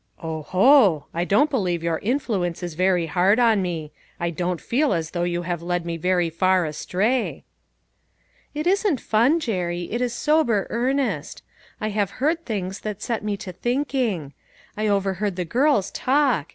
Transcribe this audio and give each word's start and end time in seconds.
"Oh 0.19 0.41
ho! 0.41 1.05
I 1.13 1.25
don't 1.25 1.51
believe 1.51 1.83
your 1.83 1.99
influence 1.99 2.63
is 2.63 2.73
very 2.73 3.05
hard 3.05 3.37
on 3.37 3.61
me; 3.61 3.91
I 4.19 4.31
don't 4.31 4.59
feel 4.59 4.93
as 4.93 5.11
though 5.11 5.25
you 5.25 5.43
had 5.43 5.61
led 5.61 5.85
me 5.85 5.95
very 5.95 6.31
far 6.31 6.65
astray!" 6.65 7.43
A 8.55 8.55
BARGAIN 8.55 8.55
AND 8.55 8.61
A 8.61 8.63
PROMISE. 8.97 9.13
171 9.13 9.31
"It 9.37 9.37
isn't 9.37 9.39
fun, 9.39 9.39
Jerry, 9.39 9.83
it 9.93 10.01
is 10.01 10.13
sober 10.15 10.65
earnest. 10.71 11.43
I 11.79 11.89
have 11.89 12.17
heard 12.17 12.43
things 12.47 12.77
said 12.77 12.83
that 12.97 13.03
set 13.03 13.23
me 13.23 13.37
to 13.37 13.51
thinking. 13.51 14.33
I 14.75 14.87
overheard 14.87 15.35
the 15.35 15.45
girls 15.45 15.91
talk! 15.91 16.47